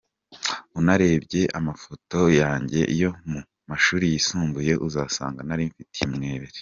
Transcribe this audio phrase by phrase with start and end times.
[0.79, 6.49] Unarebye amafoto yanjye yo mu mashuri yisumbuye, uzasanga nari mfite inweri.”